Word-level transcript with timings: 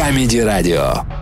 Камеди-радио. 0.00 1.19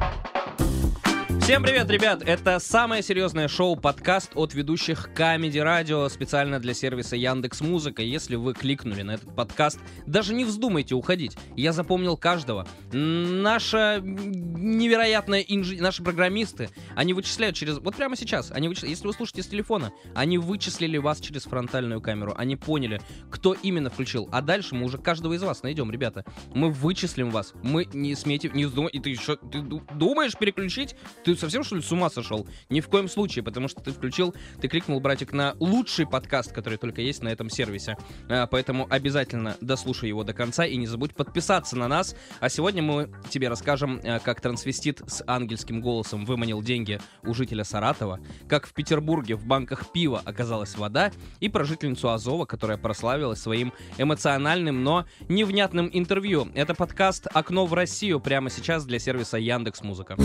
Всем 1.48 1.62
привет, 1.62 1.88
ребят! 1.88 2.22
Это 2.26 2.58
самое 2.58 3.02
серьезное 3.02 3.48
шоу-подкаст 3.48 4.32
от 4.34 4.52
ведущих 4.52 5.08
Comedy 5.16 5.52
Radio 5.52 6.06
специально 6.10 6.60
для 6.60 6.74
сервиса 6.74 7.16
Яндекс 7.16 7.62
Музыка. 7.62 8.02
Если 8.02 8.36
вы 8.36 8.52
кликнули 8.52 9.00
на 9.00 9.12
этот 9.12 9.34
подкаст, 9.34 9.78
даже 10.04 10.34
не 10.34 10.44
вздумайте 10.44 10.94
уходить. 10.94 11.38
Я 11.56 11.72
запомнил 11.72 12.18
каждого. 12.18 12.68
Наша 12.92 13.98
невероятная 14.02 15.40
инж... 15.40 15.80
наши 15.80 16.02
программисты, 16.02 16.68
они 16.94 17.14
вычисляют 17.14 17.56
через... 17.56 17.78
Вот 17.78 17.96
прямо 17.96 18.14
сейчас, 18.14 18.50
они 18.50 18.68
вычисляют... 18.68 18.90
если 18.90 19.06
вы 19.06 19.14
слушаете 19.14 19.42
с 19.42 19.46
телефона, 19.46 19.90
они 20.14 20.36
вычислили 20.36 20.98
вас 20.98 21.18
через 21.18 21.44
фронтальную 21.44 22.02
камеру. 22.02 22.34
Они 22.36 22.56
поняли, 22.56 23.00
кто 23.30 23.54
именно 23.54 23.88
включил. 23.88 24.28
А 24.32 24.42
дальше 24.42 24.74
мы 24.74 24.84
уже 24.84 24.98
каждого 24.98 25.32
из 25.32 25.42
вас 25.42 25.62
найдем, 25.62 25.90
ребята. 25.90 26.26
Мы 26.54 26.70
вычислим 26.70 27.30
вас. 27.30 27.54
Мы 27.62 27.88
не 27.94 28.14
смейте... 28.16 28.50
Не 28.50 28.66
вздумайте... 28.66 29.00
Ты 29.00 29.08
еще... 29.08 29.36
Ты 29.36 29.62
думаешь 29.94 30.36
переключить? 30.36 30.94
Ты 31.24 31.37
совсем, 31.38 31.64
что 31.64 31.76
ли, 31.76 31.82
с 31.82 31.90
ума 31.92 32.10
сошел? 32.10 32.46
Ни 32.68 32.80
в 32.80 32.88
коем 32.88 33.08
случае, 33.08 33.42
потому 33.42 33.68
что 33.68 33.80
ты 33.80 33.92
включил, 33.92 34.34
ты 34.60 34.68
кликнул, 34.68 35.00
братик, 35.00 35.32
на 35.32 35.54
лучший 35.60 36.06
подкаст, 36.06 36.52
который 36.52 36.78
только 36.78 37.00
есть 37.00 37.22
на 37.22 37.28
этом 37.28 37.50
сервисе. 37.50 37.96
А, 38.28 38.46
поэтому 38.46 38.86
обязательно 38.90 39.56
дослушай 39.60 40.08
его 40.08 40.24
до 40.24 40.32
конца 40.32 40.66
и 40.66 40.76
не 40.76 40.86
забудь 40.86 41.14
подписаться 41.14 41.76
на 41.76 41.88
нас. 41.88 42.14
А 42.40 42.48
сегодня 42.48 42.82
мы 42.82 43.10
тебе 43.30 43.48
расскажем, 43.48 44.00
а, 44.04 44.18
как 44.18 44.40
трансвестит 44.40 45.02
с 45.06 45.22
ангельским 45.26 45.80
голосом 45.80 46.24
выманил 46.24 46.62
деньги 46.62 47.00
у 47.24 47.34
жителя 47.34 47.64
Саратова, 47.64 48.20
как 48.48 48.66
в 48.66 48.72
Петербурге 48.72 49.36
в 49.36 49.46
банках 49.46 49.92
пива 49.92 50.20
оказалась 50.24 50.76
вода, 50.76 51.12
и 51.40 51.48
про 51.48 51.64
жительницу 51.64 52.10
Азова, 52.10 52.44
которая 52.44 52.78
прославилась 52.78 53.40
своим 53.40 53.72
эмоциональным, 53.96 54.82
но 54.82 55.06
невнятным 55.28 55.88
интервью. 55.92 56.48
Это 56.54 56.74
подкаст 56.74 57.26
«Окно 57.32 57.66
в 57.66 57.74
Россию» 57.74 58.20
прямо 58.20 58.50
сейчас 58.50 58.84
для 58.84 58.98
сервиса 58.98 59.38
Яндекс 59.38 59.82
Музыка. 59.82 60.16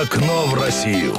Окно 0.00 0.46
в 0.46 0.54
Россию. 0.54 1.14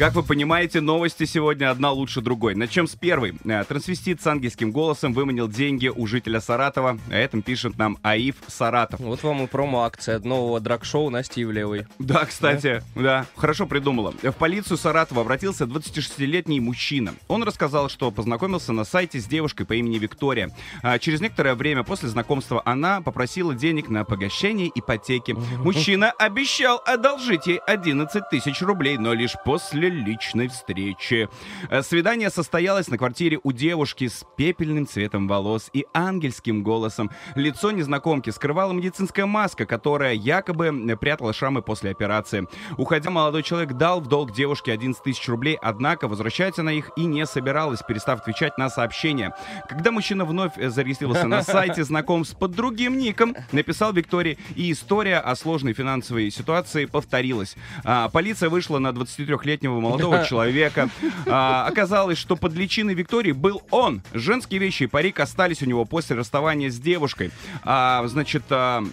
Как 0.00 0.14
вы 0.14 0.22
понимаете, 0.22 0.80
новости 0.80 1.24
сегодня 1.24 1.70
одна 1.70 1.90
лучше 1.90 2.22
другой. 2.22 2.54
Начнем 2.54 2.88
с 2.88 2.96
первой. 2.96 3.34
Э, 3.44 3.64
трансвестит 3.64 4.22
с 4.22 4.26
ангельским 4.26 4.72
голосом 4.72 5.12
выманил 5.12 5.46
деньги 5.46 5.88
у 5.88 6.06
жителя 6.06 6.40
Саратова. 6.40 6.98
О 7.10 7.14
этом 7.14 7.42
пишет 7.42 7.76
нам 7.76 7.98
Аиф 8.02 8.36
Саратов. 8.46 8.98
Вот 8.98 9.22
вам 9.22 9.44
и 9.44 9.46
промо-акция 9.46 10.18
нового 10.20 10.58
драг-шоу 10.58 11.10
Насти 11.10 11.42
Ивлевой. 11.42 11.84
Да, 11.98 12.24
кстати, 12.24 12.82
да? 12.94 13.02
да, 13.02 13.26
хорошо 13.36 13.66
придумала. 13.66 14.14
В 14.22 14.32
полицию 14.32 14.78
Саратова 14.78 15.20
обратился 15.20 15.64
26-летний 15.64 16.60
мужчина. 16.60 17.12
Он 17.28 17.42
рассказал, 17.42 17.90
что 17.90 18.10
познакомился 18.10 18.72
на 18.72 18.84
сайте 18.84 19.20
с 19.20 19.26
девушкой 19.26 19.66
по 19.66 19.74
имени 19.74 19.98
Виктория. 19.98 20.50
А 20.80 20.98
через 20.98 21.20
некоторое 21.20 21.54
время 21.54 21.82
после 21.84 22.08
знакомства 22.08 22.62
она 22.64 23.02
попросила 23.02 23.54
денег 23.54 23.90
на 23.90 24.04
погашение 24.04 24.70
ипотеки. 24.74 25.32
Мужчина 25.62 26.10
обещал 26.12 26.80
одолжить 26.86 27.48
ей 27.48 27.58
11 27.66 28.30
тысяч 28.30 28.62
рублей, 28.62 28.96
но 28.96 29.12
лишь 29.12 29.34
после 29.44 29.89
личной 29.90 30.48
встречи. 30.48 31.28
Э, 31.68 31.82
свидание 31.82 32.30
состоялось 32.30 32.88
на 32.88 32.98
квартире 32.98 33.38
у 33.42 33.52
девушки 33.52 34.08
с 34.08 34.24
пепельным 34.36 34.86
цветом 34.86 35.28
волос 35.28 35.70
и 35.72 35.84
ангельским 35.92 36.62
голосом. 36.62 37.10
Лицо 37.34 37.70
незнакомки 37.70 38.30
скрывала 38.30 38.72
медицинская 38.72 39.26
маска, 39.26 39.66
которая 39.66 40.14
якобы 40.14 40.96
прятала 41.00 41.32
шрамы 41.32 41.62
после 41.62 41.90
операции. 41.90 42.46
Уходя, 42.78 43.10
молодой 43.10 43.42
человек 43.42 43.72
дал 43.74 44.00
в 44.00 44.06
долг 44.06 44.32
девушке 44.32 44.72
11 44.72 45.02
тысяч 45.02 45.28
рублей, 45.28 45.58
однако 45.60 46.08
возвращать 46.08 46.58
она 46.58 46.72
их 46.72 46.90
и 46.96 47.04
не 47.04 47.26
собиралась, 47.26 47.82
перестав 47.82 48.20
отвечать 48.20 48.58
на 48.58 48.70
сообщения. 48.70 49.34
Когда 49.68 49.90
мужчина 49.90 50.24
вновь 50.24 50.52
зарегистрировался 50.56 51.26
на 51.26 51.42
сайте 51.42 51.84
знакомств 51.84 52.38
под 52.38 52.52
другим 52.52 52.98
ником, 52.98 53.34
написал 53.52 53.92
Виктории, 53.92 54.38
и 54.54 54.72
история 54.72 55.18
о 55.18 55.34
сложной 55.36 55.72
финансовой 55.72 56.30
ситуации 56.30 56.84
повторилась. 56.84 57.56
А, 57.84 58.08
полиция 58.08 58.48
вышла 58.48 58.78
на 58.78 58.88
23-летнего 58.88 59.79
молодого 59.80 60.24
человека. 60.24 60.88
А, 61.26 61.66
оказалось, 61.66 62.18
что 62.18 62.36
под 62.36 62.54
личиной 62.54 62.94
Виктории 62.94 63.32
был 63.32 63.62
он. 63.70 64.02
Женские 64.12 64.60
вещи 64.60 64.84
и 64.84 64.86
парик 64.86 65.20
остались 65.20 65.62
у 65.62 65.66
него 65.66 65.84
после 65.84 66.16
расставания 66.16 66.70
с 66.70 66.78
девушкой. 66.78 67.30
А, 67.64 68.06
значит, 68.06 68.44
а, 68.50 68.84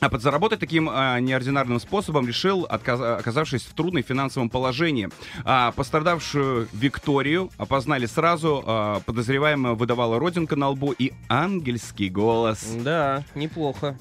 а 0.00 0.08
подзаработать 0.08 0.60
таким 0.60 0.88
а, 0.90 1.20
неординарным 1.20 1.78
способом 1.78 2.26
решил, 2.26 2.64
отказ, 2.64 3.00
оказавшись 3.00 3.62
в 3.62 3.74
трудном 3.74 4.02
финансовом 4.02 4.48
положении. 4.48 5.10
А, 5.44 5.72
пострадавшую 5.72 6.68
Викторию 6.72 7.50
опознали 7.58 8.06
сразу. 8.06 8.64
А, 8.66 9.00
подозреваемая 9.00 9.74
выдавала 9.74 10.18
родинка 10.18 10.56
на 10.56 10.70
лбу 10.70 10.92
и 10.92 11.12
ангельский 11.28 12.08
голос. 12.08 12.64
Да, 12.82 13.24
неплохо. 13.34 13.98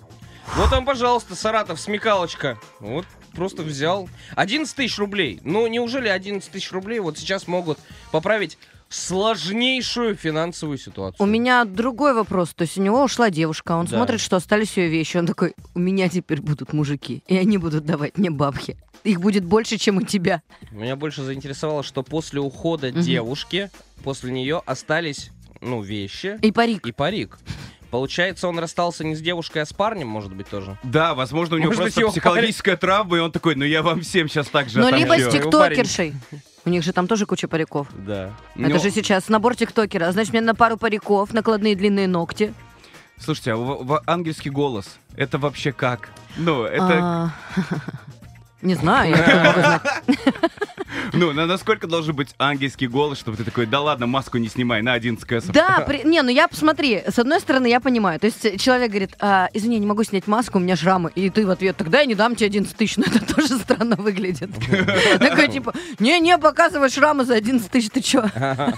Вот 0.55 0.71
вам, 0.71 0.85
пожалуйста, 0.85 1.35
Саратов, 1.35 1.79
смекалочка. 1.79 2.57
Вот 2.79 3.05
просто 3.39 3.63
взял 3.63 4.09
11 4.35 4.75
тысяч 4.75 4.97
рублей. 4.97 5.39
Ну, 5.45 5.65
неужели 5.67 6.09
11 6.09 6.51
тысяч 6.51 6.73
рублей 6.73 6.99
вот 6.99 7.17
сейчас 7.17 7.47
могут 7.47 7.79
поправить 8.11 8.57
сложнейшую 8.89 10.17
финансовую 10.17 10.77
ситуацию. 10.77 11.25
У 11.25 11.25
меня 11.25 11.63
другой 11.63 12.13
вопрос. 12.13 12.53
То 12.53 12.63
есть 12.63 12.77
у 12.77 12.81
него 12.81 13.01
ушла 13.01 13.29
девушка, 13.29 13.77
он 13.77 13.85
да. 13.85 13.95
смотрит, 13.95 14.19
что 14.19 14.35
остались 14.35 14.75
ее 14.75 14.89
вещи. 14.89 15.15
Он 15.15 15.25
такой, 15.25 15.53
у 15.73 15.79
меня 15.79 16.09
теперь 16.09 16.41
будут 16.41 16.73
мужики, 16.73 17.23
и 17.27 17.37
они 17.37 17.57
будут 17.57 17.85
давать 17.85 18.17
мне 18.17 18.29
бабки. 18.29 18.75
Их 19.05 19.21
будет 19.21 19.45
больше, 19.45 19.77
чем 19.77 19.97
у 19.97 20.01
тебя. 20.01 20.41
Меня 20.71 20.97
больше 20.97 21.23
заинтересовало, 21.23 21.81
что 21.81 22.03
после 22.03 22.41
ухода 22.41 22.89
угу. 22.89 22.99
девушки, 22.99 23.71
после 24.03 24.33
нее 24.33 24.61
остались, 24.65 25.29
ну, 25.61 25.81
вещи. 25.81 26.37
И 26.41 26.51
парик. 26.51 26.85
И 26.87 26.91
парик. 26.91 27.39
Получается, 27.91 28.47
он 28.47 28.59
расстался 28.59 29.03
не 29.03 29.15
с 29.15 29.21
девушкой, 29.21 29.63
а 29.63 29.65
с 29.65 29.73
парнем, 29.73 30.07
может 30.07 30.33
быть, 30.33 30.47
тоже? 30.47 30.77
Да, 30.83 31.15
возможно, 31.15 31.55
у 31.55 31.59
него 31.59 31.69
может 31.69 31.83
просто 31.83 32.01
быть, 32.01 32.11
психологическая 32.11 32.77
парень... 32.77 32.81
травма, 32.81 33.17
и 33.17 33.19
он 33.19 33.31
такой, 33.31 33.55
ну 33.55 33.65
я 33.65 33.81
вам 33.81 34.01
всем 34.01 34.29
сейчас 34.29 34.47
так 34.47 34.69
же 34.69 34.79
Ну, 34.79 34.95
либо 34.95 35.17
с 35.17 35.31
тиктокершей. 35.31 36.13
У 36.65 36.69
них 36.69 36.83
же 36.83 36.93
там 36.93 37.07
тоже 37.07 37.25
куча 37.25 37.47
париков. 37.47 37.87
Да. 37.93 38.31
Это 38.55 38.69
Но... 38.69 38.79
же 38.79 38.91
сейчас 38.91 39.27
набор 39.29 39.55
тиктокера. 39.55 40.11
Значит, 40.11 40.33
мне 40.33 40.41
на 40.41 40.53
пару 40.53 40.77
париков, 40.77 41.33
накладные 41.33 41.75
длинные 41.75 42.07
ногти. 42.07 42.53
Слушайте, 43.17 43.53
а 43.53 43.57
в, 43.57 43.85
в 43.85 44.03
ангельский 44.05 44.51
голос, 44.51 44.99
это 45.15 45.37
вообще 45.37 45.71
как? 45.71 46.09
Ну, 46.37 46.63
это... 46.63 46.99
А, 47.01 47.31
не 48.61 48.75
знаю, 48.75 49.15
я 49.15 49.81
Ну, 51.13 51.33
на 51.33 51.45
насколько 51.45 51.87
должен 51.87 52.15
быть 52.15 52.29
ангельский 52.37 52.87
голос, 52.87 53.19
чтобы 53.19 53.37
ты 53.37 53.43
такой, 53.43 53.65
да 53.65 53.81
ладно, 53.81 54.07
маску 54.07 54.37
не 54.37 54.47
снимай, 54.47 54.81
на 54.81 54.93
11 54.93 55.25
кэсов. 55.25 55.51
Да, 55.51 55.83
при... 55.87 56.03
не, 56.03 56.21
ну 56.21 56.29
я, 56.29 56.47
посмотри, 56.47 57.03
с 57.07 57.19
одной 57.19 57.39
стороны, 57.39 57.67
я 57.67 57.79
понимаю. 57.79 58.19
То 58.19 58.27
есть 58.27 58.59
человек 58.61 58.89
говорит, 58.89 59.15
а, 59.19 59.49
извини, 59.53 59.79
не 59.79 59.85
могу 59.85 60.03
снять 60.03 60.27
маску, 60.27 60.57
у 60.57 60.61
меня 60.61 60.75
шрамы. 60.75 61.11
И 61.15 61.29
ты 61.29 61.45
в 61.45 61.49
ответ, 61.49 61.77
тогда 61.77 61.99
я 61.99 62.05
не 62.05 62.15
дам 62.15 62.35
тебе 62.35 62.47
11 62.47 62.75
тысяч. 62.75 62.97
Но 62.97 63.03
это 63.03 63.33
тоже 63.33 63.57
странно 63.57 63.95
выглядит. 63.95 64.49
Такой, 65.19 65.47
типа, 65.47 65.73
не-не, 65.99 66.37
показывай 66.37 66.89
шрамы 66.89 67.25
за 67.25 67.35
11 67.35 67.69
тысяч, 67.69 67.89
ты 67.89 68.01
чё? 68.01 68.25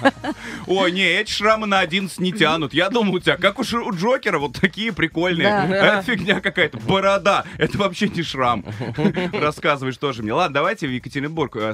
Ой, 0.68 0.92
не, 0.92 1.04
эти 1.04 1.32
шрамы 1.32 1.68
на 1.68 1.80
11 1.80 2.20
не 2.20 2.32
тянут. 2.32 2.74
Я 2.74 2.90
думал, 2.90 3.16
у 3.16 3.20
тебя, 3.20 3.38
как 3.38 3.60
у, 3.60 3.62
у 3.62 3.94
Джокера, 3.94 4.40
вот 4.40 4.60
такие 4.60 4.94
прикольные. 4.94 5.48
Это 5.48 6.04
фигня 6.06 6.40
какая-то. 6.40 6.78
Борода. 6.80 7.46
Это 7.58 7.78
вообще 7.78 8.10
не 8.10 8.24
шрам. 8.24 8.66
Рассказываешь 9.34 9.98
тоже 9.98 10.24
мне. 10.24 10.34
Ладно, 10.34 10.56
давайте 10.56 10.88
в 10.88 10.92
Екатеринбург 10.92 11.56
э, 11.56 11.74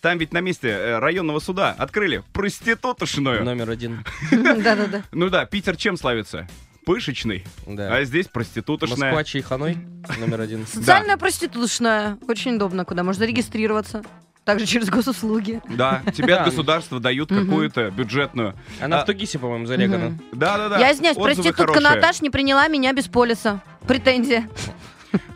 Там 0.00 0.18
ведь 0.18 0.32
на 0.32 0.40
месте 0.40 0.68
э, 0.68 0.98
районного 0.98 1.38
суда 1.38 1.74
открыли 1.76 2.22
проститутошную. 2.32 3.44
Номер 3.44 3.70
один. 3.70 4.04
Да-да-да. 4.30 5.02
Ну 5.12 5.30
да, 5.30 5.46
Питер 5.46 5.76
чем 5.76 5.96
славится? 5.96 6.48
пышечный, 6.84 7.44
да. 7.66 7.96
а 7.96 8.04
здесь 8.04 8.26
проститутошная. 8.26 9.10
Москва 9.10 9.24
Чайханой 9.24 9.78
номер 10.18 10.42
один. 10.42 10.66
Социальная 10.72 11.16
да. 11.16 11.20
проститутошная. 11.20 12.18
Очень 12.28 12.56
удобно, 12.56 12.84
куда 12.84 13.02
можно 13.02 13.20
зарегистрироваться. 13.20 14.02
Также 14.44 14.66
через 14.66 14.90
госуслуги. 14.90 15.62
Да, 15.70 16.02
тебе 16.14 16.34
от 16.36 16.44
государства 16.50 17.00
дают 17.00 17.30
какую-то 17.30 17.90
бюджетную. 17.90 18.54
Она 18.80 19.02
в 19.02 19.06
Тугисе, 19.06 19.38
по-моему, 19.38 19.66
зарегана. 19.66 20.18
Да-да-да. 20.32 20.78
Я 20.78 20.92
извиняюсь, 20.92 21.16
проститутка 21.16 21.80
Наташ 21.80 22.20
не 22.20 22.28
приняла 22.28 22.68
меня 22.68 22.92
без 22.92 23.06
полиса. 23.06 23.62
Претензия. 23.86 24.48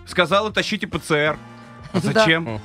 Сказала, 0.06 0.52
тащите 0.52 0.87
ПЦР. 0.87 1.38
Зачем? 1.93 2.61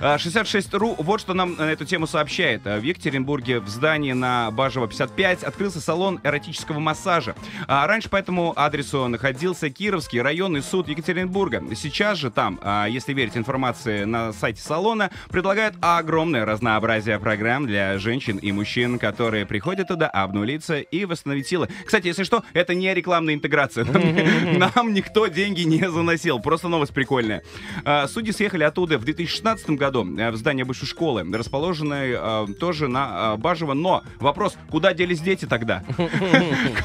66.ru 0.00 0.96
вот 0.98 1.20
что 1.20 1.34
нам 1.34 1.56
на 1.56 1.70
эту 1.70 1.84
тему 1.84 2.06
сообщает. 2.06 2.64
В 2.64 2.82
Екатеринбурге 2.82 3.60
в 3.60 3.68
здании 3.68 4.12
на 4.12 4.50
Бажево 4.50 4.88
55 4.88 5.44
открылся 5.44 5.80
салон 5.80 6.20
эротического 6.22 6.78
массажа. 6.80 7.34
А 7.66 7.86
раньше 7.86 8.08
по 8.08 8.16
этому 8.16 8.52
адресу 8.56 9.08
находился 9.08 9.70
Кировский 9.70 10.20
районный 10.20 10.62
суд 10.62 10.88
Екатеринбурга. 10.88 11.62
Сейчас 11.74 12.18
же 12.18 12.30
там, 12.30 12.58
а, 12.62 12.86
если 12.86 13.12
верить 13.12 13.36
информации 13.36 14.04
на 14.04 14.32
сайте 14.32 14.60
салона, 14.60 15.10
предлагают 15.28 15.74
огромное 15.80 16.44
разнообразие 16.44 17.18
программ 17.18 17.66
для 17.66 17.98
женщин 17.98 18.38
и 18.38 18.52
мужчин, 18.52 18.98
которые 18.98 19.46
приходят 19.46 19.88
туда 19.88 20.08
обнулиться 20.08 20.80
и 20.80 21.04
восстановить 21.04 21.48
силы. 21.48 21.68
Кстати, 21.84 22.06
если 22.06 22.24
что, 22.24 22.42
это 22.52 22.74
не 22.74 22.92
рекламная 22.92 23.34
интеграция. 23.34 23.84
Нам 24.74 24.92
никто 24.92 25.26
деньги 25.26 25.62
не 25.62 25.90
заносил. 25.90 26.40
Просто 26.40 26.68
новость 26.68 26.92
прикольная. 26.92 27.42
А, 27.84 28.06
судьи 28.08 28.32
съехали 28.32 28.63
оттуда 28.64 28.98
в 28.98 29.04
2016 29.04 29.70
году 29.70 30.04
э, 30.16 30.30
в 30.30 30.36
здание 30.36 30.64
бывшей 30.64 30.86
школы, 30.86 31.24
расположенной 31.32 32.14
э, 32.16 32.46
тоже 32.58 32.88
на 32.88 33.34
э, 33.34 33.36
Бажево. 33.36 33.74
Но 33.74 34.02
вопрос, 34.18 34.56
куда 34.70 34.92
делись 34.94 35.20
дети 35.20 35.46
тогда? 35.46 35.82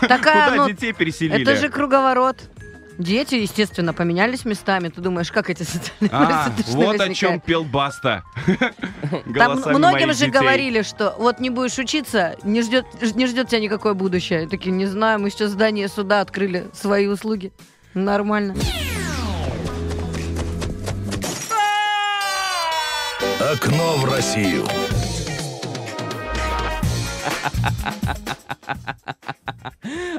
Куда 0.01 0.53
ну, 0.55 0.67
детей 0.67 0.93
переселили? 0.93 1.41
это 1.41 1.55
же 1.55 1.69
круговорот. 1.69 2.37
Дети, 2.97 3.35
естественно, 3.35 3.93
поменялись 3.93 4.43
местами. 4.43 4.89
Ты 4.89 4.99
думаешь, 4.99 5.31
как 5.31 5.49
эти 5.49 5.63
социальные 5.63 6.09
А, 6.11 6.51
вот 6.67 6.99
о 6.99 7.13
чем 7.13 7.39
пел 7.39 7.63
Баста. 7.63 8.23
Там 9.33 9.61
многим 9.67 10.09
же 10.09 10.25
детей. 10.25 10.31
говорили, 10.31 10.81
что 10.81 11.15
вот 11.17 11.39
не 11.39 11.49
будешь 11.49 11.77
учиться, 11.77 12.35
не 12.43 12.61
ждет, 12.61 12.85
не 13.15 13.25
ждет 13.25 13.47
тебя 13.47 13.61
никакое 13.61 13.93
будущее. 13.93 14.43
И 14.43 14.47
Такие, 14.47 14.71
не 14.71 14.85
знаю, 14.85 15.19
мы 15.19 15.29
сейчас 15.29 15.51
здание 15.51 15.87
суда 15.87 16.19
открыли, 16.19 16.67
свои 16.73 17.07
услуги. 17.07 17.53
Нормально. 17.93 18.55
Окно 23.51 23.97
в 23.97 24.05
Россию. 24.05 24.67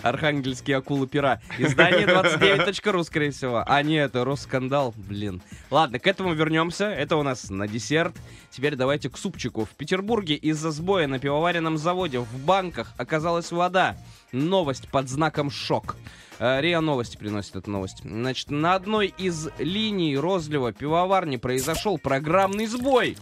Архангельские 0.03 0.79
акулы 0.79 1.07
пера. 1.07 1.41
Издание 1.59 2.07
29.ru, 2.07 3.05
скорее 3.05 3.31
всего. 3.31 3.63
А 3.67 3.83
нет, 3.83 4.11
это 4.11 4.25
Росскандал, 4.25 4.95
блин. 4.97 5.43
Ладно, 5.71 5.99
к 5.99 6.07
этому 6.07 6.33
вернемся. 6.33 6.87
Это 6.87 7.17
у 7.17 7.23
нас 7.23 7.51
на 7.51 7.69
десерт. 7.69 8.15
Теперь 8.51 8.77
давайте 8.77 9.09
к 9.09 9.17
супчику. 9.17 9.65
В 9.65 9.71
Петербурге 9.71 10.35
из-за 10.35 10.71
сбоя 10.71 11.07
на 11.07 11.19
пивоваренном 11.19 11.79
заводе 11.79 12.19
в 12.19 12.45
банках 12.45 12.93
оказалась 12.97 13.53
вода. 13.53 13.97
Новость 14.33 14.89
под 14.89 15.09
знаком 15.09 15.51
шок. 15.51 15.97
Э, 16.39 16.61
РИА 16.61 16.81
Новости 16.81 17.17
приносит 17.17 17.57
эту 17.57 17.71
новость. 17.71 18.03
Значит, 18.03 18.51
на 18.51 18.75
одной 18.75 19.15
из 19.19 19.51
линий 19.59 20.17
розлива 20.17 20.73
пивоварни 20.73 21.37
произошел 21.37 21.99
программный 21.99 22.67
сбой. 22.67 23.17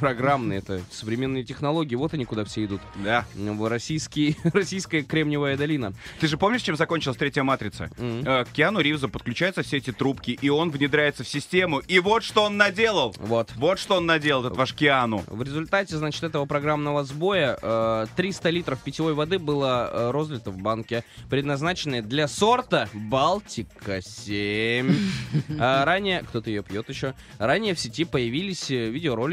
Программные, 0.00 0.58
это 0.60 0.80
современные 0.90 1.44
технологии, 1.44 1.94
вот 1.94 2.14
они 2.14 2.24
куда 2.24 2.44
все 2.44 2.64
идут. 2.64 2.80
Да. 3.04 3.24
Российский, 3.60 4.36
российская 4.52 5.02
кремниевая 5.02 5.56
долина. 5.56 5.92
Ты 6.20 6.26
же 6.26 6.36
помнишь, 6.36 6.62
чем 6.62 6.76
закончилась 6.76 7.18
третья 7.18 7.42
матрица? 7.42 7.90
Э, 7.98 8.44
К 8.44 8.48
Киану 8.52 8.80
Ривзу 8.80 9.08
подключаются 9.08 9.62
все 9.62 9.78
эти 9.78 9.92
трубки, 9.92 10.38
и 10.40 10.48
он 10.48 10.70
внедряется 10.70 11.24
в 11.24 11.28
систему. 11.28 11.80
И 11.80 11.98
вот 11.98 12.24
что 12.24 12.44
он 12.44 12.56
наделал. 12.56 13.14
Вот. 13.18 13.50
Вот 13.56 13.78
что 13.78 13.96
он 13.96 14.06
наделал, 14.06 14.44
этот 14.46 14.56
ваш 14.56 14.74
Киану. 14.74 15.22
В 15.26 15.42
результате, 15.42 15.96
значит, 15.96 16.22
этого 16.24 16.46
программного 16.46 17.04
сбоя 17.04 17.58
э, 17.60 18.06
300 18.16 18.50
литров 18.50 18.82
питьевой 18.82 19.14
воды 19.14 19.38
было 19.38 19.90
э, 19.92 20.10
розлито 20.10 20.50
в 20.50 20.58
банке, 20.58 21.04
предназначенной 21.28 22.02
для 22.02 22.28
сорта 22.28 22.88
Балтика-7. 22.92 24.94
А 25.58 25.84
ранее, 25.84 26.22
кто-то 26.22 26.50
ее 26.50 26.62
пьет 26.62 26.88
еще, 26.88 27.14
ранее 27.38 27.74
в 27.74 27.80
сети 27.80 28.04
появились 28.04 28.70
э, 28.70 28.90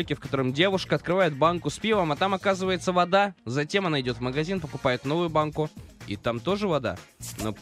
видеоролики, 0.09 0.13
в 0.13 0.19
котором 0.19 0.53
девушка 0.53 0.95
открывает 0.95 1.35
банку 1.35 1.69
с 1.69 1.77
пивом, 1.77 2.11
а 2.11 2.15
там 2.15 2.33
оказывается 2.33 2.91
вода. 2.91 3.33
Затем 3.45 3.85
она 3.85 4.00
идет 4.01 4.17
в 4.17 4.21
магазин, 4.21 4.59
покупает 4.59 5.06
новую 5.06 5.29
банку, 5.29 5.69
и 6.07 6.15
там 6.15 6.39
тоже 6.39 6.67
вода. 6.67 6.97
Но 7.41 7.56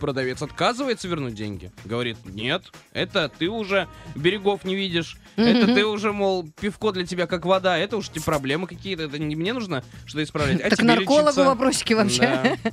продавец 0.00 0.42
отказывается 0.42 1.08
вернуть 1.08 1.34
деньги. 1.34 1.70
Говорит, 1.84 2.18
нет, 2.24 2.64
это 2.92 3.28
ты 3.28 3.48
уже 3.48 3.88
берегов 4.16 4.64
не 4.64 4.74
видишь. 4.74 5.16
Это 5.36 5.66
Мгм. 5.66 5.74
ты 5.74 5.86
уже, 5.86 6.12
мол, 6.12 6.48
пивко 6.60 6.92
для 6.92 7.06
тебя 7.06 7.26
как 7.26 7.46
вода. 7.46 7.78
Это 7.78 7.96
уж 7.96 8.08
те 8.08 8.20
проблемы 8.20 8.66
какие-то. 8.66 9.04
Это 9.04 9.18
не 9.18 9.36
мне 9.36 9.52
нужно 9.52 9.82
что-то 10.04 10.24
исправлять, 10.24 10.60
а 10.60 10.70
так 10.70 10.82
наркологу 10.82 11.22
лечиться. 11.28 11.44
вопросики 11.44 11.94
вообще. 11.94 12.20
Да. 12.20 12.70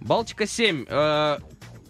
Балтика 0.00 0.46
7. 0.46 0.84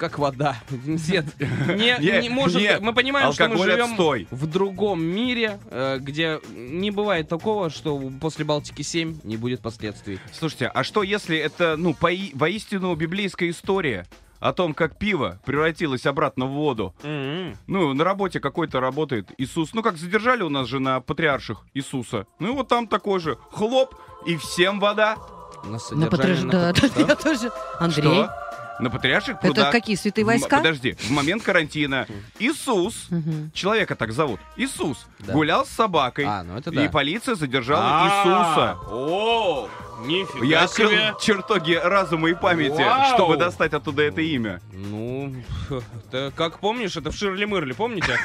Как 0.03 0.19
вода. 0.19 0.57
Нет, 0.85 1.27
не, 1.39 2.21
не 2.23 2.29
может. 2.29 2.61
нет. 2.61 2.81
Мы 2.81 2.93
понимаем, 2.93 3.33
что 3.33 3.49
мы 3.49 3.57
живем 3.57 3.91
отстой. 3.93 4.27
в 4.33 4.49
другом 4.49 5.01
мире, 5.01 5.61
э, 5.71 5.99
где 6.01 6.41
не 6.53 6.91
бывает 6.91 7.29
такого, 7.29 7.71
что 7.71 8.11
после 8.21 8.45
Балтики 8.45 8.83
7 8.83 9.21
не 9.23 9.37
будет 9.37 9.61
последствий. 9.61 10.19
Слушайте, 10.33 10.67
а 10.67 10.83
что 10.83 11.05
если 11.05 11.39
это, 11.39 11.77
ну, 11.79 11.95
пои- 11.95 12.33
воистину 12.35 12.93
библейская 12.97 13.49
история 13.51 14.07
о 14.41 14.53
том, 14.53 14.75
как 14.75 14.99
пиво 14.99 15.39
превратилось 15.45 16.05
обратно 16.05 16.47
в 16.47 16.51
воду? 16.51 16.97
М-м. 17.05 17.57
Ну, 17.69 17.95
на 17.95 18.03
работе 18.03 18.41
какой-то 18.41 18.81
работает 18.81 19.31
Иисус. 19.39 19.73
Ну, 19.73 19.83
как 19.85 19.99
задержали 19.99 20.43
у 20.43 20.49
нас 20.49 20.67
же 20.67 20.81
на 20.81 21.01
патриарших 21.01 21.65
Иисуса. 21.75 22.27
Ну, 22.41 22.49
и 22.49 22.51
вот 22.57 22.67
там 22.67 22.89
такой 22.89 23.21
же 23.21 23.39
хлоп, 23.53 23.95
и 24.27 24.37
всем 24.37 24.81
вода. 24.81 25.17
Ну, 25.65 25.79
содержали 25.79 26.11
подожди, 26.11 26.47
на 26.47 26.53
да, 26.53 26.75
что? 26.75 27.01
я 27.07 27.15
тоже. 27.15 27.53
Андрей, 27.79 28.03
Что? 28.03 28.42
На 28.83 28.91
патриарших 28.91 29.37
это 29.37 29.47
прудах. 29.47 29.71
какие, 29.71 29.95
святые 29.97 30.25
В 30.25 30.27
войска? 30.27 30.57
Подожди, 30.59 30.93
в 30.99 31.11
момент 31.11 31.43
карантина 31.45 32.07
Иисус, 32.41 33.09
человека 33.55 33.95
так 33.95 34.13
зовут, 34.13 34.41
Иисус, 34.57 35.07
гулял 35.21 35.65
с 35.65 35.69
собакой, 35.69 36.25
А, 36.27 36.43
ну 36.43 36.59
это 36.59 36.71
и 36.71 36.89
полиция 36.89 37.37
задержала 37.37 37.83
А, 37.85 38.07
Иисуса. 38.07 38.79
О, 38.93 39.69
нифига 40.05 40.45
Я 40.45 40.65
открыл 40.65 40.91
себе. 40.91 41.15
чертоги 41.21 41.75
разума 41.75 42.29
и 42.31 42.35
памяти, 42.35 42.83
Вау! 42.83 43.15
чтобы 43.15 43.37
достать 43.37 43.73
оттуда 43.73 44.03
это 44.03 44.21
имя. 44.21 44.61
Ну, 44.73 45.33
это 46.09 46.33
как 46.37 46.59
помнишь, 46.59 46.97
это 46.97 47.13
в 47.13 47.17
Ширли 47.17 47.45
Мырли, 47.45 47.73
помните? 47.75 48.19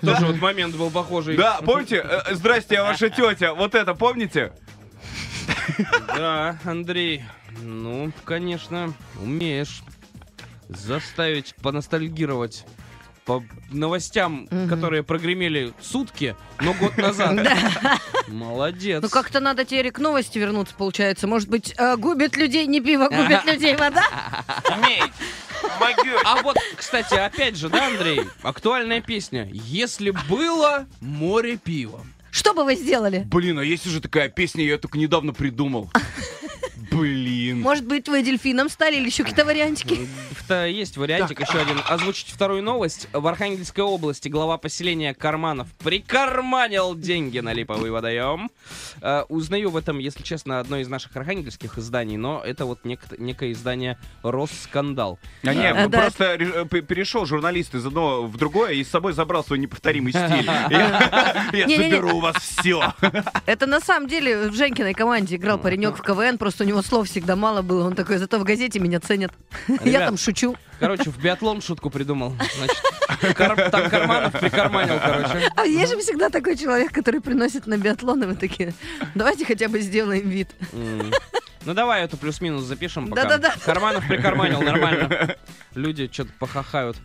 Тоже 0.00 0.26
вот 0.26 0.40
момент 0.40 0.74
был 0.74 0.90
похожий. 0.90 1.36
Да, 1.36 1.60
помните? 1.64 2.04
Э, 2.04 2.34
Здрасте, 2.34 2.74
я 2.74 2.82
ваша 2.82 3.08
тетя. 3.08 3.54
Вот 3.54 3.76
это 3.76 3.94
помните? 3.94 4.52
Да, 6.08 6.58
Андрей, 6.64 7.22
ну, 7.60 8.12
конечно, 8.24 8.92
умеешь 9.20 9.82
заставить 10.68 11.54
поностальгировать 11.62 12.64
по 13.24 13.44
новостям, 13.70 14.48
Мгм. 14.50 14.68
которые 14.68 15.02
прогремели 15.04 15.72
сутки, 15.80 16.34
но 16.60 16.74
год 16.74 16.96
назад. 16.96 17.38
Молодец. 18.28 19.00
Ну 19.02 19.08
как-то 19.08 19.38
надо 19.38 19.64
теперь 19.64 19.92
к 19.92 19.98
новости 20.00 20.38
вернуться, 20.38 20.74
получается. 20.74 21.28
Может 21.28 21.48
быть, 21.48 21.74
э, 21.78 21.96
губит 21.96 22.36
людей 22.36 22.66
не 22.66 22.80
пиво, 22.80 23.08
губит 23.08 23.44
людей 23.46 23.76
вода? 23.76 24.02
А 26.24 26.42
вот, 26.42 26.56
кстати, 26.76 27.14
опять 27.14 27.56
же, 27.56 27.68
да, 27.68 27.86
Андрей, 27.86 28.22
актуальная 28.42 29.00
песня. 29.00 29.48
Если 29.52 30.10
было 30.28 30.86
море 31.00 31.56
пива. 31.56 32.04
Что 32.32 32.54
бы 32.54 32.64
вы 32.64 32.74
сделали? 32.74 33.24
Блин, 33.26 33.58
а 33.58 33.64
есть 33.64 33.86
уже 33.86 34.00
такая 34.00 34.28
песня, 34.30 34.64
я 34.64 34.72
ее 34.72 34.78
только 34.78 34.98
недавно 34.98 35.32
придумал. 35.32 35.90
Блин. 36.90 37.31
Может 37.60 37.84
быть, 37.86 38.08
вы 38.08 38.22
дельфином 38.22 38.68
стали 38.68 38.96
или 38.96 39.06
еще 39.06 39.22
какие-то 39.24 39.44
вариантики? 39.44 40.08
Это 40.44 40.66
есть 40.66 40.96
вариантик, 40.96 41.40
еще 41.40 41.58
один. 41.58 41.80
Озвучить 41.88 42.28
вторую 42.28 42.62
новость. 42.62 43.08
В 43.12 43.26
Архангельской 43.26 43.84
области 43.84 44.28
глава 44.28 44.58
поселения 44.58 45.14
Карманов 45.14 45.68
прикарманил 45.82 46.94
деньги 46.94 47.38
на 47.40 47.52
липовый 47.52 47.90
водоем. 47.90 48.50
Э, 49.00 49.22
узнаю 49.28 49.70
в 49.70 49.76
этом, 49.76 49.98
если 49.98 50.22
честно, 50.22 50.60
одно 50.60 50.78
из 50.78 50.88
наших 50.88 51.16
архангельских 51.16 51.78
изданий, 51.78 52.16
но 52.16 52.42
это 52.44 52.64
вот 52.66 52.80
нек- 52.84 53.16
некое 53.18 53.52
издание 53.52 53.98
«Росскандал». 54.22 55.18
А 55.44 55.54
не, 55.54 55.66
А, 55.70 55.88
просто 55.88 56.24
э, 56.34 56.64
п- 56.64 56.82
перешел 56.82 57.26
журналист 57.26 57.74
из 57.74 57.84
одного 57.86 58.26
в 58.26 58.36
другое 58.36 58.72
и 58.72 58.84
с 58.84 58.88
собой 58.90 59.12
забрал 59.12 59.44
свой 59.44 59.58
неповторимый 59.58 60.12
стиль. 60.12 60.46
Я 61.52 61.66
заберу 61.76 62.16
у 62.16 62.20
вас 62.20 62.36
все. 62.36 62.92
Это 63.46 63.66
на 63.66 63.80
самом 63.80 64.08
деле 64.08 64.48
в 64.50 64.54
Женькиной 64.54 64.94
команде 64.94 65.36
играл 65.36 65.58
паренек 65.58 65.96
в 65.98 66.02
КВН, 66.02 66.38
просто 66.38 66.64
у 66.64 66.66
него 66.66 66.82
слов 66.82 67.08
всегда 67.08 67.36
мало 67.42 67.62
было. 67.62 67.84
Он 67.86 67.94
такой, 67.94 68.18
зато 68.18 68.38
в 68.38 68.44
газете 68.44 68.78
меня 68.78 69.00
ценят. 69.00 69.32
Я 69.84 70.06
там 70.06 70.16
шучу. 70.16 70.56
Короче, 70.78 71.10
в 71.10 71.18
биатлон 71.18 71.60
шутку 71.60 71.90
придумал. 71.90 72.34
Значит, 72.56 73.34
Кар- 73.36 73.70
там 73.70 73.90
Карманов 73.90 74.32
прикарманил, 74.32 74.98
короче. 75.00 75.50
А 75.56 75.64
есть 75.66 75.92
же 75.92 75.98
всегда 75.98 76.30
такой 76.30 76.56
человек, 76.56 76.92
который 76.92 77.20
приносит 77.20 77.66
на 77.66 77.76
биатлон, 77.76 78.22
и 78.22 78.26
вы 78.26 78.36
такие, 78.36 78.72
давайте 79.14 79.44
хотя 79.44 79.68
бы 79.68 79.80
сделаем 79.80 80.28
вид. 80.28 80.48
М. 80.72 81.10
Ну 81.64 81.74
давай 81.74 82.02
эту 82.02 82.16
плюс-минус 82.16 82.62
запишем 82.64 83.08
пока. 83.08 83.22
Да-да-да. 83.22 83.54
Карманов 83.64 84.06
прикарманил, 84.08 84.62
нормально. 84.62 85.36
Люди 85.74 86.08
что-то 86.12 86.32
похахают. 86.38 86.96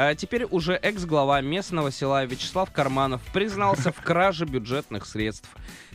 А 0.00 0.14
теперь 0.14 0.44
уже 0.44 0.74
экс-глава 0.74 1.40
местного 1.40 1.90
села 1.90 2.24
Вячеслав 2.24 2.70
Карманов 2.70 3.20
признался 3.32 3.90
в 3.90 4.00
краже 4.00 4.44
бюджетных 4.44 5.04
средств. 5.04 5.48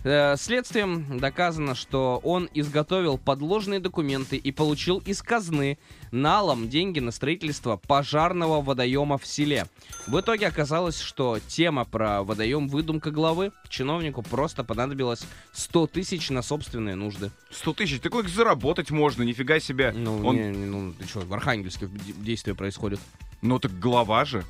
Э, 0.04 0.36
Следствием 0.36 1.20
доказано, 1.20 1.74
что 1.74 2.20
он 2.22 2.50
изготовил 2.54 3.18
подложные 3.18 3.80
документы 3.80 4.36
и 4.36 4.52
получил 4.52 4.98
из 5.06 5.22
казны 5.22 5.78
налом 6.12 6.68
деньги 6.68 7.00
на 7.00 7.12
строительство 7.12 7.78
пожарного 7.78 8.62
водоема 8.62 9.18
в 9.18 9.26
селе. 9.26 9.68
В 10.06 10.20
итоге 10.20 10.48
оказалось, 10.48 11.00
что 11.00 11.40
тема 11.48 11.86
про 11.86 12.24
водоем 12.24 12.68
выдумка 12.68 13.10
главы. 13.10 13.54
Чиновнику 13.70 14.22
просто 14.22 14.66
понадобилось 14.66 15.24
100 15.54 15.88
тысяч 15.88 16.30
на 16.30 16.42
собственные 16.42 16.96
нужды. 16.96 17.32
100 17.52 17.74
тысяч, 17.76 18.02
такой 18.02 18.28
заработать 18.28 18.92
можно, 18.92 19.24
нифига 19.24 19.62
себе. 19.62 19.94
Ну, 19.96 20.28
Он- 20.28 20.36
не- 20.36 20.50
не, 20.52 20.66
ну 20.66 20.92
ты 20.92 21.08
что, 21.08 21.22
в 21.22 21.34
Архангельске 21.34 21.88
действие 22.18 22.54
происходит. 22.54 23.00
Ну 23.44 23.60
так 23.60 23.78
глава 23.80 24.26
же. 24.26 24.44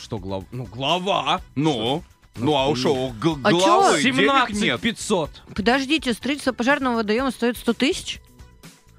Что 0.00 0.18
глава? 0.18 0.44
Ну, 0.52 0.64
глава! 0.64 1.40
Ну, 1.56 2.02
ну 2.36 2.54
а 2.56 2.66
уж 2.68 2.84
ну, 2.84 3.06
у 3.06 3.10
г- 3.10 3.40
А 3.42 3.50
чё? 3.50 3.58
главы 3.58 4.02
денег 4.02 4.16
17 4.16 4.60
нет. 4.62 4.80
500. 4.80 5.30
Подождите, 5.54 6.12
строительство 6.14 6.52
пожарного 6.52 6.96
водоема 6.96 7.30
стоит 7.32 7.56
100 7.58 7.72
тысяч? 7.74 8.20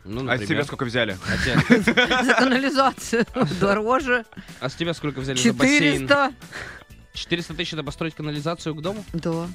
Ну, 0.04 0.30
А 0.30 0.38
с 0.38 0.46
тебя 0.46 0.64
сколько 0.66 0.84
взяли? 0.86 1.18
А 1.28 1.38
тебя- 1.38 2.24
За 2.24 2.34
канализацию 2.34 3.26
дороже. 3.62 4.26
а 4.60 4.70
с 4.70 4.76
тебя 4.76 4.94
сколько 4.94 5.22
взяли 5.22 5.38
за 5.38 5.54
бассейн? 5.54 6.08
400. 6.08 6.34
400 7.14 7.54
тысяч 7.54 7.74
это 7.74 7.84
построить 7.84 8.16
канализацию 8.16 8.76
к 8.76 8.82
дому? 8.82 9.04
Да. 9.14 9.48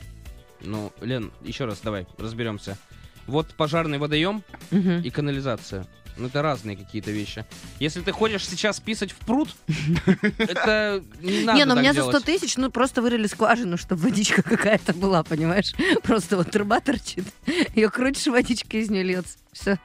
Ну, 0.62 0.90
Лен, 1.02 1.32
еще 1.42 1.66
раз 1.66 1.80
давай 1.82 2.06
разберемся. 2.18 2.78
Вот 3.26 3.54
пожарный 3.54 3.98
водоем 3.98 4.42
Мгм. 4.70 5.00
и 5.02 5.10
канализация. 5.10 5.86
Ну, 6.16 6.26
это 6.28 6.42
разные 6.42 6.76
какие-то 6.76 7.10
вещи. 7.10 7.44
Если 7.80 8.00
ты 8.02 8.12
ходишь 8.12 8.46
сейчас 8.46 8.78
писать 8.80 9.12
в 9.12 9.16
пруд, 9.16 9.48
это 10.38 11.02
не 11.20 11.44
надо 11.44 11.58
Не, 11.58 11.64
ну 11.64 11.74
у 11.74 11.78
меня 11.78 11.92
за 11.94 12.02
100 12.02 12.10
делать. 12.10 12.24
тысяч, 12.26 12.56
ну 12.56 12.70
просто 12.70 13.00
вырыли 13.02 13.26
скважину, 13.26 13.76
чтобы 13.78 14.02
водичка 14.02 14.42
какая-то 14.42 14.92
была, 14.92 15.22
понимаешь? 15.22 15.72
Просто 16.02 16.36
вот 16.36 16.50
труба 16.50 16.80
торчит, 16.80 17.24
ее 17.74 17.88
крутишь, 17.90 18.26
водичка 18.26 18.76
из 18.76 18.90
нее 18.90 19.02
льется. 19.02 19.38
Все. 19.52 19.78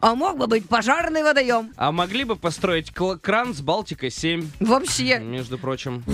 А 0.00 0.14
мог 0.14 0.36
бы 0.36 0.46
быть 0.46 0.68
пожарный 0.68 1.22
водоем. 1.22 1.72
А 1.76 1.92
могли 1.92 2.24
бы 2.24 2.36
построить 2.36 2.92
кл- 2.92 3.16
кран 3.18 3.54
с 3.54 3.60
Балтикой 3.60 4.10
7, 4.10 4.48
Вообще. 4.60 5.18
между 5.18 5.58
прочим. 5.58 6.04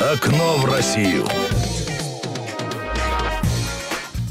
Окно 0.00 0.56
в 0.58 0.64
Россию. 0.66 1.26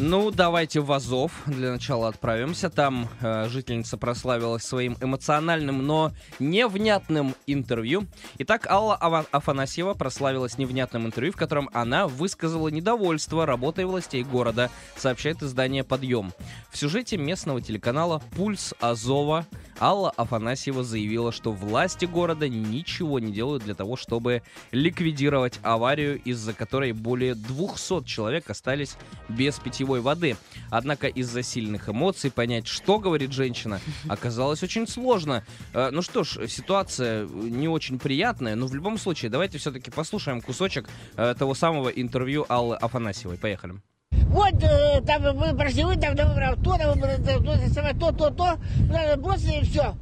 Ну, 0.06 0.32
давайте 0.32 0.82
в 0.82 0.92
Азов 0.92 1.32
для 1.46 1.72
начала 1.72 2.10
отправимся. 2.10 2.70
Там 2.70 3.08
э, 3.22 3.48
жительница 3.48 3.98
прославилась 3.98 4.64
своим 4.64 4.98
эмоциональным, 5.00 5.88
но 5.88 6.12
невнятным 6.40 7.36
интервью. 7.48 8.08
Итак, 8.40 8.68
Алла 8.68 8.96
Афанасьева 8.96 9.94
прославилась 9.94 10.58
невнятным 10.58 11.06
интервью, 11.06 11.34
в 11.34 11.38
котором 11.38 11.70
она 11.74 12.08
высказала 12.08 12.68
недовольство 12.68 13.46
работой 13.46 13.86
властей 13.86 14.24
города, 14.24 14.70
сообщает 14.96 15.44
издание 15.44 15.84
«Подъем». 15.84 16.34
В 16.72 16.78
сюжете 16.78 17.18
местного 17.18 17.62
телеканала 17.62 18.22
«Пульс 18.36 18.74
Азова» 18.80 19.46
Алла 19.80 20.12
Афанасьева 20.12 20.84
заявила, 20.84 21.32
что 21.32 21.52
власти 21.52 22.06
города 22.06 22.48
ничего 22.48 23.20
не 23.20 23.32
делают 23.34 23.64
для 23.64 23.74
того, 23.76 23.98
чтобы 23.98 24.44
ликвидировать 24.72 25.60
аварию, 25.64 26.22
из-за 26.24 26.54
которой 26.54 26.92
более 26.94 27.36
200 27.36 28.06
человек 28.06 28.50
остались 28.50 28.96
без 29.28 29.60
питьевой 29.60 30.02
воды. 30.02 30.38
Однако 30.70 31.08
из-за 31.08 31.44
сильных 31.44 31.90
эмоций 31.90 32.32
понять, 32.32 32.68
что 32.68 33.00
говорит 33.00 33.32
женщина, 33.34 33.82
оказалось 34.08 34.64
очень 34.64 34.88
сложно. 34.88 35.44
Э, 35.74 35.90
Ну 35.92 36.02
что 36.02 36.24
ж, 36.24 36.48
ситуация 36.48 37.26
не 37.34 37.68
очень 37.68 38.00
приятная, 38.00 38.56
но 38.56 38.68
в 38.68 38.76
любом 38.76 38.98
случае 38.98 39.32
давайте 39.32 39.58
все-таки 39.58 39.92
послушаем 39.92 40.42
кусочек 40.42 40.90
э, 41.18 41.36
того 41.38 41.54
самого 41.56 41.90
интервью 41.90 42.46
Аллы 42.50 42.76
Афанасьевой. 42.76 43.38
Поехали. 43.38 43.76
Вот 44.12 44.54
э, 44.64 45.02
там 45.06 45.24
мы 45.36 45.56
прошли, 45.56 45.84
вы 45.84 45.96
там, 45.98 46.16
там, 46.16 46.36
то, 46.64 46.78
там, 46.78 47.04
э, 47.04 47.18
то, 47.18 47.40
то, 47.40 47.94
то, 48.00 48.12
то, 48.12 48.30
то, 48.30 48.60
надо 48.90 49.22
просто 49.22 49.52
и 49.52 49.64
все. 49.64 49.96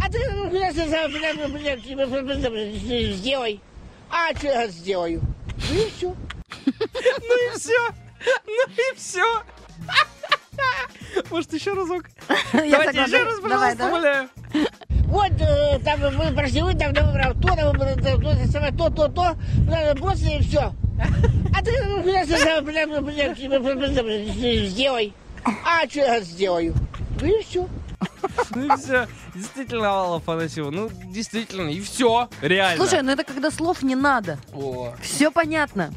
А 0.00 0.10
ты 0.10 0.18
ну, 0.32 0.48
сделай. 3.14 3.60
А 4.10 4.34
что 4.36 4.46
я 4.46 4.68
сделаю? 4.68 5.22
Ну 5.70 5.76
и 5.76 5.90
все. 5.90 6.14
Ну 6.66 6.72
и 6.74 7.58
все! 7.58 7.88
Ну 8.46 8.66
и 8.68 8.96
все! 8.96 9.42
Может, 11.30 11.52
еще 11.52 11.72
разок? 11.72 12.04
Я 12.52 12.84
согласна. 12.84 13.48
Давай, 13.48 13.76
давай. 13.76 13.92
умоляю. 13.92 14.28
Вот 15.08 15.32
э, 15.40 15.78
там 15.84 16.00
мы 16.00 16.32
прошли, 16.32 16.62
вы 16.62 16.74
там, 16.74 16.92
там, 16.94 17.12
там, 17.12 17.40
то, 17.40 17.48
там, 17.56 17.80
э, 17.80 17.96
то, 17.96 18.70
то, 18.72 18.90
то, 18.90 19.08
то, 19.08 19.36
просто 19.96 20.28
и 20.28 20.42
все. 20.42 20.72
А 21.54 21.62
ты 21.62 21.72
ну, 21.84 22.02
блядь, 22.02 22.28
блядь, 22.28 22.64
блядь, 22.64 24.04
блядь, 24.04 24.68
сделай. 24.68 25.14
А 25.64 25.88
что 25.88 26.00
я 26.00 26.20
сделаю? 26.20 26.74
Ну 27.20 27.26
и 27.26 27.42
все. 27.42 27.66
Ну 28.54 28.74
и 28.74 28.76
все. 28.78 29.08
Действительно, 29.34 29.88
Алла 29.88 30.16
Афанасьева. 30.16 30.70
Ну, 30.70 30.90
действительно, 31.06 31.70
и 31.70 31.80
все. 31.80 32.28
Реально. 32.42 32.84
Слушай, 32.84 33.02
ну 33.02 33.12
это 33.12 33.24
когда 33.24 33.50
слов 33.50 33.82
не 33.82 33.94
надо. 33.94 34.38
О, 34.52 34.94
Все 35.00 35.30
понятно. 35.30 35.92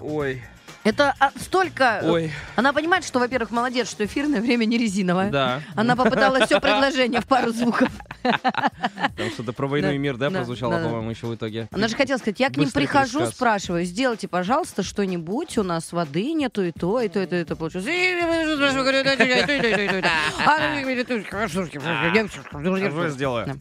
ой, 0.00 0.42
Это 0.84 1.14
а, 1.18 1.30
столько... 1.40 2.00
ой. 2.04 2.30
Она 2.56 2.72
понимает, 2.74 3.04
что, 3.04 3.18
во-первых, 3.18 3.50
молодец, 3.50 3.90
что 3.90 4.04
эфирное 4.04 4.42
время 4.42 4.66
не 4.66 4.76
резиновое. 4.76 5.30
Да. 5.30 5.62
Она 5.74 5.96
попыталась 5.96 6.44
все 6.44 6.60
предложение 6.60 7.22
в 7.22 7.26
пару 7.26 7.52
звуков. 7.52 7.88
Там 8.22 9.30
что-то 9.32 9.52
про 9.52 9.66
войну 9.66 9.90
и 9.90 9.98
мир, 9.98 10.16
да, 10.16 10.30
прозвучало, 10.30 10.82
по-моему, 10.82 11.10
еще 11.10 11.26
в 11.26 11.34
итоге. 11.34 11.68
Она 11.72 11.88
же 11.88 11.96
хотела 11.96 12.18
сказать, 12.18 12.38
я 12.40 12.50
к 12.50 12.56
ним 12.56 12.70
прихожу, 12.70 13.26
спрашиваю, 13.26 13.84
сделайте, 13.84 14.28
пожалуйста, 14.28 14.82
что-нибудь, 14.82 15.56
у 15.58 15.62
нас 15.62 15.92
воды 15.92 16.32
нету, 16.32 16.62
и 16.62 16.72
то, 16.72 17.00
и 17.00 17.08
то, 17.08 17.22
и 17.22 17.26
то, 17.26 17.36
и 17.36 17.44
то 17.44 17.56
получилось. 17.56 17.86
Что 22.90 23.08
сделаю? 23.08 23.60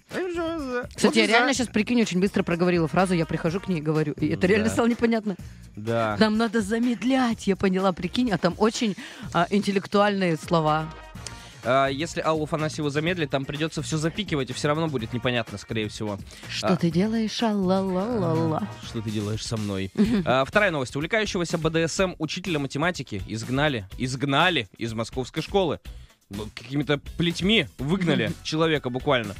Кстати, 0.95 1.19
я 1.19 1.27
реально 1.27 1.53
сейчас, 1.53 1.67
прикинь, 1.67 2.01
очень 2.01 2.19
быстро 2.19 2.43
проговорила 2.43 2.87
фразу, 2.87 3.13
я 3.13 3.25
прихожу 3.25 3.59
к 3.59 3.67
ней 3.67 3.79
и 3.79 3.81
говорю, 3.81 4.13
и 4.13 4.27
это 4.27 4.47
реально 4.47 4.69
стало 4.69 4.87
непонятно. 4.87 5.35
Да. 5.75 6.17
Нам 6.19 6.37
надо 6.37 6.61
замедлять, 7.13 7.47
я 7.47 7.55
поняла, 7.55 7.91
прикинь, 7.93 8.31
а 8.31 8.37
там 8.37 8.55
очень 8.57 8.95
а, 9.33 9.47
интеллектуальные 9.49 10.37
слова. 10.37 10.85
А, 11.63 11.87
Если 11.87 12.19
Аллу 12.21 12.43
Афанасьеву 12.43 12.89
замедлить, 12.89 13.29
там 13.29 13.45
придется 13.45 13.81
все 13.81 13.97
запикивать, 13.97 14.49
и 14.49 14.53
все 14.53 14.67
равно 14.67 14.87
будет 14.87 15.13
непонятно, 15.13 15.57
скорее 15.57 15.87
всего. 15.89 16.17
Что 16.49 16.67
А. 16.69 16.75
ты 16.75 16.89
делаешь, 16.91 17.41
ла-ла-ла-ла? 17.41 18.67
Что 18.83 19.01
ты 19.01 19.11
делаешь 19.11 19.45
со 19.45 19.57
мной? 19.57 19.91
А, 20.25 20.43
Вторая 20.45 20.71
новость. 20.71 20.95
Увлекающегося 20.95 21.57
БДСМ 21.57 22.13
учителя 22.19 22.59
математики 22.59 23.21
изгнали, 23.27 23.87
изгнали 23.97 24.67
из 24.77 24.93
московской 24.93 25.41
школы. 25.43 25.79
Б- 26.29 26.45
Какими-то 26.55 26.97
плетьми 27.17 27.67
выгнали 27.77 28.31
человека 28.43 28.89
буквально. 28.89 29.35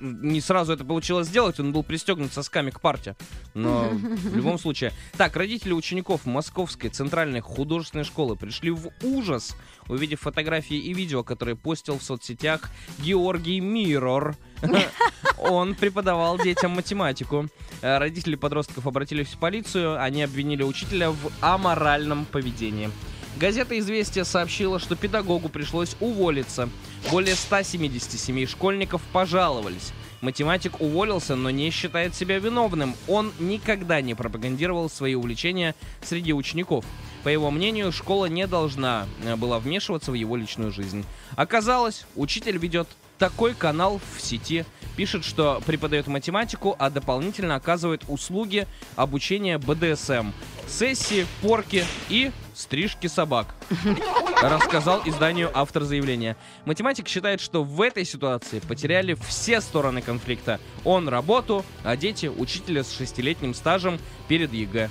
Не 0.00 0.40
сразу 0.40 0.72
это 0.72 0.84
получилось 0.84 1.28
сделать, 1.28 1.58
он 1.60 1.72
был 1.72 1.82
пристегнут 1.82 2.32
сосками 2.32 2.70
к 2.70 2.80
парте. 2.80 3.16
Но 3.54 3.88
в 3.90 4.36
любом 4.36 4.58
случае. 4.58 4.92
Так, 5.16 5.36
родители 5.36 5.72
учеников 5.72 6.24
Московской 6.26 6.90
центральной 6.90 7.40
художественной 7.40 8.04
школы 8.04 8.36
пришли 8.36 8.70
в 8.70 8.90
ужас, 9.02 9.56
увидев 9.88 10.20
фотографии 10.20 10.76
и 10.76 10.92
видео, 10.92 11.22
которые 11.22 11.56
постил 11.56 11.98
в 11.98 12.02
соцсетях 12.02 12.70
Георгий 12.98 13.60
Миррор. 13.60 14.36
Он 15.38 15.74
преподавал 15.74 16.38
детям 16.38 16.72
математику. 16.72 17.48
Э, 17.80 17.98
Родители 17.98 18.36
подростков 18.36 18.86
обратились 18.86 19.28
в 19.28 19.38
полицию, 19.38 20.00
они 20.00 20.22
обвинили 20.22 20.62
учителя 20.62 21.10
в 21.10 21.32
аморальном 21.40 22.24
поведении. 22.24 22.90
Газета 23.36 23.78
«Известия» 23.78 24.24
сообщила, 24.24 24.78
что 24.78 24.94
педагогу 24.94 25.48
пришлось 25.48 25.96
уволиться. 26.00 26.68
Более 27.10 27.34
177 27.34 28.46
школьников 28.46 29.02
пожаловались. 29.12 29.92
Математик 30.20 30.80
уволился, 30.80 31.34
но 31.34 31.50
не 31.50 31.70
считает 31.70 32.14
себя 32.14 32.38
виновным. 32.38 32.94
Он 33.08 33.32
никогда 33.40 34.00
не 34.00 34.14
пропагандировал 34.14 34.88
свои 34.88 35.14
увлечения 35.14 35.74
среди 36.02 36.32
учеников. 36.32 36.84
По 37.24 37.28
его 37.28 37.50
мнению, 37.50 37.90
школа 37.90 38.26
не 38.26 38.46
должна 38.46 39.06
э, 39.24 39.34
была 39.36 39.58
вмешиваться 39.58 40.12
в 40.12 40.14
его 40.14 40.36
личную 40.36 40.70
жизнь. 40.70 41.04
Оказалось, 41.34 42.06
учитель 42.14 42.58
ведет 42.58 42.88
такой 43.18 43.54
канал 43.54 44.00
в 44.16 44.20
сети, 44.20 44.64
пишет, 44.96 45.24
что 45.24 45.62
преподает 45.64 46.06
математику, 46.06 46.76
а 46.78 46.90
дополнительно 46.90 47.54
оказывает 47.54 48.02
услуги 48.08 48.66
обучения 48.96 49.58
БДСМ, 49.58 50.32
сессии, 50.68 51.26
порки 51.40 51.84
и 52.08 52.30
стрижки 52.54 53.06
собак. 53.06 53.54
Рассказал 54.42 55.02
изданию 55.04 55.50
автор 55.54 55.84
заявления. 55.84 56.36
Математик 56.64 57.08
считает, 57.08 57.40
что 57.40 57.62
в 57.62 57.80
этой 57.80 58.04
ситуации 58.04 58.60
потеряли 58.60 59.14
все 59.14 59.60
стороны 59.60 60.02
конфликта. 60.02 60.60
Он 60.84 61.08
работу, 61.08 61.64
а 61.84 61.96
дети 61.96 62.26
учителя 62.26 62.84
с 62.84 62.92
шестилетним 62.92 63.54
стажем 63.54 63.98
перед 64.28 64.52
ЕГЭ. 64.52 64.90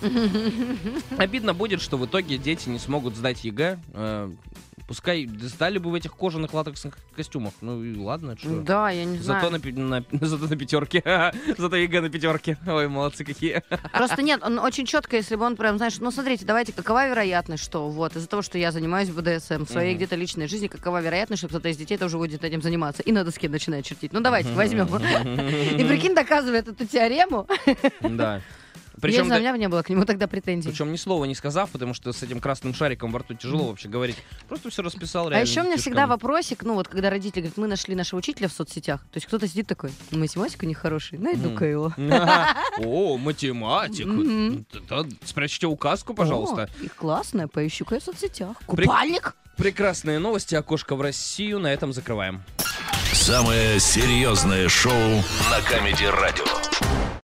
Обидно 1.18 1.54
будет, 1.54 1.80
что 1.80 1.96
в 1.96 2.06
итоге 2.06 2.38
дети 2.38 2.68
не 2.68 2.78
смогут 2.78 3.16
сдать 3.16 3.44
ЕГЭ. 3.44 3.78
Пускай 4.90 5.24
сдали 5.42 5.78
бы 5.78 5.88
в 5.88 5.94
этих 5.94 6.16
кожаных 6.16 6.52
латексных 6.52 6.98
костюмах. 7.14 7.52
Ну 7.60 7.80
и 7.84 7.96
ладно, 7.96 8.36
что. 8.36 8.60
Да, 8.62 8.90
я 8.90 9.04
не 9.04 9.18
Зато 9.18 9.48
знаю. 9.48 9.72
на, 9.76 10.00
на- 10.00 10.04
зато 10.26 10.48
на 10.48 10.56
пятерке. 10.56 11.00
Зато 11.58 11.76
ЕГЭ 11.76 12.00
на 12.00 12.10
пятерке. 12.10 12.58
Ой, 12.66 12.88
молодцы 12.88 13.24
какие. 13.24 13.62
Просто 13.92 14.20
нет, 14.20 14.42
он 14.42 14.58
очень 14.58 14.86
четко, 14.86 15.14
если 15.14 15.36
бы 15.36 15.44
он 15.44 15.54
прям, 15.54 15.76
знаешь, 15.76 15.98
ну 16.00 16.10
смотрите, 16.10 16.44
давайте, 16.44 16.72
какова 16.72 17.08
вероятность, 17.08 17.62
что 17.62 17.88
вот 17.88 18.16
из-за 18.16 18.26
того, 18.26 18.42
что 18.42 18.58
я 18.58 18.72
занимаюсь 18.72 19.10
БДСМ 19.10 19.62
в 19.64 19.70
своей 19.70 19.90
Мгм. 19.92 19.98
где-то 19.98 20.16
личной 20.16 20.48
жизни, 20.48 20.66
какова 20.66 21.00
вероятность, 21.00 21.38
что 21.38 21.48
кто-то 21.48 21.68
из 21.68 21.76
детей 21.76 21.96
тоже 21.96 22.18
будет 22.18 22.42
этим 22.42 22.60
заниматься 22.60 23.04
и 23.04 23.12
на 23.12 23.22
доске 23.22 23.48
начинает 23.48 23.84
чертить. 23.84 24.12
Ну 24.12 24.18
давайте, 24.18 24.50
возьмем. 24.54 24.86
И 24.88 25.84
прикинь, 25.84 26.16
доказывает 26.16 26.66
эту 26.66 26.84
теорему. 26.84 27.46
Да. 28.00 28.40
Я 29.00 29.08
Причем, 29.08 29.22
не 29.22 29.26
знаю, 29.28 29.40
у 29.40 29.44
меня 29.44 29.56
не 29.56 29.68
было 29.68 29.82
к 29.82 29.88
нему 29.88 30.04
тогда 30.04 30.26
претензий. 30.26 30.68
причем 30.68 30.92
ни 30.92 30.96
слова 30.96 31.24
не 31.24 31.34
сказав, 31.34 31.70
потому 31.70 31.94
что 31.94 32.12
с 32.12 32.22
этим 32.22 32.38
красным 32.40 32.74
шариком 32.74 33.12
во 33.12 33.20
рту 33.20 33.34
тяжело 33.34 33.68
вообще 33.68 33.88
говорить. 33.88 34.16
Просто 34.48 34.70
все 34.70 34.82
расписал 34.82 35.28
А 35.28 35.30
реально. 35.30 35.48
еще 35.48 35.62
у 35.62 35.64
меня 35.64 35.76
всегда 35.78 36.06
вопросик, 36.06 36.62
ну 36.62 36.74
вот 36.74 36.88
когда 36.88 37.08
родители 37.10 37.40
говорят, 37.40 37.56
мы 37.56 37.66
нашли 37.66 37.94
нашего 37.94 38.18
учителя 38.18 38.48
в 38.48 38.52
соцсетях, 38.52 39.00
то 39.00 39.16
есть 39.16 39.26
кто-то 39.26 39.48
сидит 39.48 39.66
такой, 39.66 39.90
математика 40.10 40.66
нехороший, 40.66 41.18
найду-ка 41.18 41.64
его. 41.64 41.94
О, 42.78 43.16
математик. 43.16 44.06
Да, 44.88 45.04
Спрячьте 45.24 45.66
указку, 45.66 46.14
пожалуйста. 46.14 46.68
Их 46.82 46.94
классная, 46.94 47.46
поищу-ка 47.48 47.94
я 47.96 48.00
в 48.00 48.04
соцсетях. 48.04 48.56
Купальник? 48.66 49.34
Прекрасные 49.56 50.18
новости, 50.18 50.54
окошко 50.54 50.96
в 50.96 51.00
Россию. 51.02 51.58
На 51.58 51.72
этом 51.72 51.92
закрываем. 51.92 52.42
Самое 53.12 53.78
серьезное 53.78 54.68
шоу 54.68 54.92
на 55.50 55.60
Камеди 55.68 56.04
Радио. 56.04 56.69